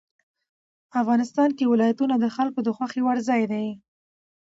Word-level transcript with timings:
افغانستان 1.01 1.49
کې 1.57 1.69
ولایتونه 1.71 2.15
د 2.19 2.25
خلکو 2.35 2.59
خوښې 2.77 3.01
وړ 3.03 3.17
ځای 3.29 3.43
دی. 3.51 3.65